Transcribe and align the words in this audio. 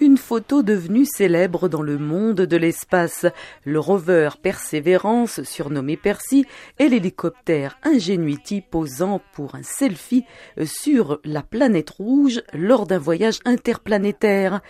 une 0.00 0.16
photo 0.16 0.62
devenue 0.62 1.04
célèbre 1.04 1.68
dans 1.68 1.82
le 1.82 1.98
monde 1.98 2.40
de 2.40 2.56
l'espace. 2.56 3.26
Le 3.64 3.78
rover 3.78 4.30
Perseverance, 4.42 5.42
surnommé 5.42 5.96
Percy, 5.96 6.46
et 6.78 6.88
l'hélicoptère 6.88 7.78
Ingenuity 7.82 8.62
posant 8.62 9.20
pour 9.32 9.54
un 9.54 9.62
selfie 9.62 10.24
sur 10.64 11.20
la 11.24 11.42
planète 11.42 11.90
rouge 11.90 12.42
lors 12.54 12.86
d'un 12.86 12.98
voyage 12.98 13.40
interplanétaire. 13.44 14.60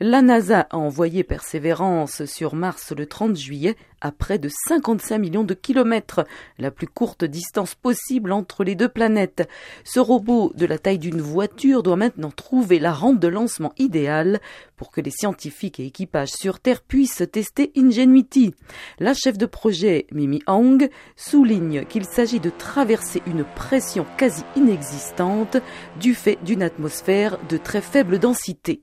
La 0.00 0.22
NASA 0.22 0.66
a 0.70 0.76
envoyé 0.78 1.24
Perseverance 1.24 2.24
sur 2.24 2.54
Mars 2.54 2.92
le 2.96 3.06
30 3.06 3.36
juillet 3.36 3.76
à 4.00 4.12
près 4.12 4.38
de 4.38 4.48
55 4.68 5.18
millions 5.18 5.44
de 5.44 5.54
kilomètres, 5.54 6.24
la 6.58 6.70
plus 6.70 6.86
courte 6.86 7.24
distance 7.24 7.74
possible 7.74 8.32
entre 8.32 8.64
les 8.64 8.74
deux 8.74 8.88
planètes. 8.88 9.48
Ce 9.84 10.00
robot 10.00 10.52
de 10.54 10.66
la 10.66 10.78
taille 10.78 10.98
d'une 10.98 11.20
voiture 11.20 11.82
doit 11.82 11.96
maintenant 11.96 12.30
trouver 12.30 12.78
la 12.78 12.92
rampe 12.92 13.20
de 13.20 13.28
lancement 13.28 13.72
idéale 13.78 14.40
pour 14.80 14.90
que 14.90 15.02
les 15.02 15.10
scientifiques 15.10 15.78
et 15.78 15.84
équipages 15.84 16.30
sur 16.30 16.58
Terre 16.58 16.80
puissent 16.80 17.22
tester 17.30 17.70
Ingenuity. 17.76 18.54
La 18.98 19.12
chef 19.12 19.36
de 19.36 19.44
projet, 19.44 20.06
Mimi 20.10 20.40
Hong, 20.46 20.88
souligne 21.16 21.84
qu'il 21.84 22.06
s'agit 22.06 22.40
de 22.40 22.48
traverser 22.48 23.20
une 23.26 23.44
pression 23.44 24.06
quasi 24.16 24.42
inexistante 24.56 25.58
du 26.00 26.14
fait 26.14 26.38
d'une 26.46 26.62
atmosphère 26.62 27.38
de 27.50 27.58
très 27.58 27.82
faible 27.82 28.18
densité. 28.18 28.80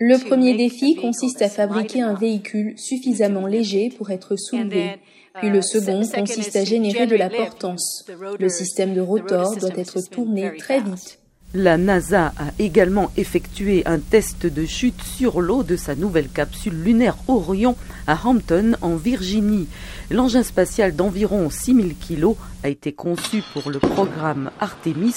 Le 0.00 0.28
premier 0.28 0.56
défi 0.56 0.96
consiste 0.96 1.40
à 1.40 1.48
fabriquer 1.48 2.02
un 2.02 2.14
véhicule 2.14 2.76
suffisamment 2.76 3.46
léger 3.46 3.90
pour 3.96 4.10
être 4.10 4.34
soulevé. 4.34 4.98
Puis 5.34 5.50
le 5.50 5.60
uh, 5.60 5.62
second 5.62 6.02
consiste 6.02 6.56
à 6.56 6.64
générer 6.64 7.06
de 7.06 7.14
la 7.14 7.30
portance. 7.30 8.04
Le 8.40 8.48
système 8.48 8.92
de 8.92 9.00
rotor 9.00 9.56
doit 9.56 9.70
être 9.76 10.00
tourné 10.10 10.56
très 10.56 10.80
vite. 10.80 11.20
La 11.54 11.78
NASA 11.78 12.32
a 12.36 12.50
également 12.58 13.12
effectué 13.16 13.82
un 13.86 13.98
test 13.98 14.46
de 14.46 14.66
chute 14.66 15.00
sur 15.02 15.40
l'eau 15.40 15.62
de 15.62 15.76
sa 15.76 15.94
nouvelle 15.94 16.28
capsule 16.28 16.82
lunaire 16.82 17.16
Orion 17.28 17.76
à 18.06 18.18
Hampton, 18.24 18.76
en 18.82 18.96
Virginie. 18.96 19.68
L'engin 20.10 20.42
spatial 20.42 20.94
d'environ 20.94 21.48
6000 21.48 21.94
kg 21.96 22.34
a 22.62 22.68
été 22.68 22.92
conçu 22.92 23.42
pour 23.52 23.70
le 23.70 23.78
programme 23.78 24.50
Artemis 24.60 25.14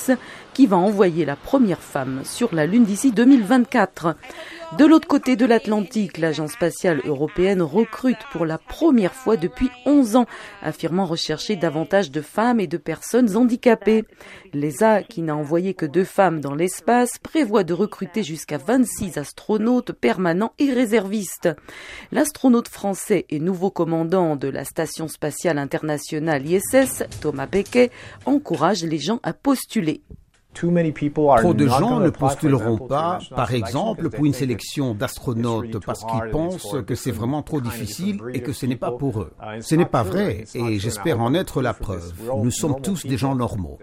qui 0.54 0.68
va 0.68 0.78
envoyer 0.78 1.26
la 1.26 1.36
première 1.36 1.82
femme 1.82 2.22
sur 2.24 2.54
la 2.54 2.66
Lune 2.68 2.86
d'ici 2.86 3.12
2024. 3.12 4.16
De 4.78 4.86
l'autre 4.86 5.08
côté 5.08 5.36
de 5.36 5.48
l'Atlantique, 5.48 6.20
l'Agence 6.20 6.52
spatiale 6.52 7.02
européenne 7.04 7.64
recrute 7.64 8.20
pour 8.32 8.46
la 8.46 8.60
première 8.60 9.16
fois 9.16 9.36
depuis 9.36 9.72
11 9.88 10.16
ans, 10.16 10.26
affirmant 10.62 11.06
rechercher 11.06 11.56
davantage 11.56 12.12
de 12.12 12.22
femmes 12.22 12.60
et 12.60 12.68
de 12.68 12.78
personnes 12.78 13.36
handicapées. 13.36 14.04
L'ESA, 14.54 15.02
qui 15.02 15.24
n'a 15.24 15.36
envoyé 15.36 15.74
que 15.74 15.88
deux 15.88 16.04
femmes 16.04 16.40
dans 16.40 16.54
l'espace, 16.54 17.18
prévoit 17.18 17.64
de 17.64 17.74
recruter 17.74 18.22
jusqu'à 18.22 18.60
26 18.60 19.18
astronautes 19.18 19.92
permanents 19.92 20.54
et 20.60 20.72
réservistes. 20.72 21.50
L'astronaute 22.12 22.68
français 22.68 23.26
et 23.30 23.40
nouveau 23.40 23.72
commandant 23.72 24.36
de 24.36 24.50
la 24.50 24.66
Station 24.66 25.08
spatiale 25.08 25.58
internationale 25.58 26.46
ISS, 26.46 27.06
Thomas 27.22 27.48
Becquet, 27.48 27.90
encourage 28.26 28.84
les 28.84 29.00
gens 29.00 29.20
à 29.24 29.34
postuler. 29.34 30.04
Trop 31.38 31.54
de 31.54 31.68
gens 31.68 32.00
ne 32.00 32.10
postuleront 32.10 32.78
pas, 32.78 33.20
par 33.36 33.54
exemple, 33.54 34.10
pour 34.10 34.26
une 34.26 34.34
sélection 34.34 34.94
d'astronautes 34.94 35.84
parce 35.86 36.04
qu'ils 36.04 36.32
pensent 36.32 36.76
que 36.86 36.96
c'est 36.96 37.12
vraiment 37.12 37.42
trop 37.42 37.62
difficile 37.62 38.20
et 38.34 38.42
que 38.42 38.54
ce 38.54 38.66
n'est 38.66 38.76
pas 38.76 38.92
pour 38.92 39.22
eux. 39.22 39.32
Ce 39.62 39.76
n'est 39.76 39.86
pas 39.86 40.04
vrai 40.04 40.46
et 40.54 40.80
j'espère 40.80 41.22
en 41.22 41.34
être 41.34 41.62
la 41.62 41.74
preuve. 41.74 42.14
Nous 42.44 42.52
sommes 42.52 42.82
tous 42.82 43.06
des 43.06 43.18
gens 43.18 43.36
normaux. 43.36 43.78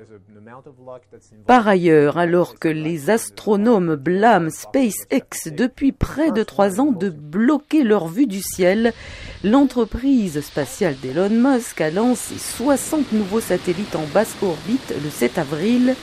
Par 1.46 1.66
ailleurs, 1.66 2.18
alors 2.18 2.58
que 2.58 2.68
les 2.68 3.10
astronomes 3.10 3.96
blâment 3.96 4.50
SpaceX 4.50 5.50
depuis 5.50 5.92
près 5.92 6.30
de 6.30 6.42
trois 6.42 6.80
ans 6.80 6.92
de 6.92 7.10
bloquer 7.10 7.82
leur 7.82 8.06
vue 8.06 8.26
du 8.26 8.40
ciel, 8.40 8.92
l'entreprise 9.42 10.40
spatiale 10.40 10.96
d'Elon 11.02 11.30
Musk 11.30 11.80
a 11.80 11.90
lancé 11.90 12.36
60 12.38 13.12
nouveaux 13.12 13.40
satellites 13.40 13.96
en 13.96 14.06
basse 14.14 14.36
orbite 14.42 14.94
le 15.02 15.10
7 15.10 15.38
avril 15.38 15.94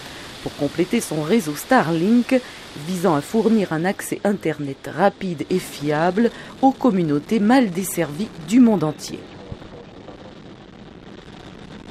pour 0.44 0.56
compléter 0.58 1.02
son 1.02 1.24
réseau 1.24 1.56
Starlink 1.56 2.40
visant 2.88 3.16
à 3.16 3.22
fournir 3.22 3.74
un 3.74 3.86
accès 3.86 4.20
Internet 4.24 4.90
rapide 4.94 5.46
et 5.50 5.60
fiable 5.60 6.30
aux 6.62 6.72
communautés 6.72 7.40
mal 7.40 7.72
desservies 7.72 8.30
du 8.48 8.60
monde 8.60 8.84
entier. 8.84 9.20